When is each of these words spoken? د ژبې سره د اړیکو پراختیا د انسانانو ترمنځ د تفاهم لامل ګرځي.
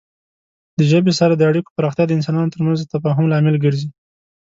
د 0.77 0.79
ژبې 0.91 1.13
سره 1.19 1.33
د 1.35 1.41
اړیکو 1.49 1.75
پراختیا 1.77 2.05
د 2.07 2.11
انسانانو 2.17 2.53
ترمنځ 2.55 2.77
د 2.79 2.85
تفاهم 2.93 3.25
لامل 3.31 3.55
ګرځي. 3.65 3.89